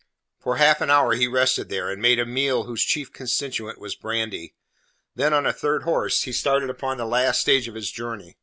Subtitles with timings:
[0.39, 3.93] For half an hour he rested there, and made a meal whose chief constituent was
[3.93, 4.55] brandy.
[5.13, 8.39] Then on a third horse he started upon the last stage of his journey.